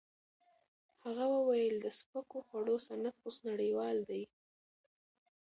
هغه 1.03 1.25
وویل 1.35 1.75
د 1.79 1.87
سپکو 1.99 2.37
خوړو 2.47 2.75
صنعت 2.87 3.15
اوس 3.25 3.37
نړیوال 3.49 3.97
دی. 4.09 4.23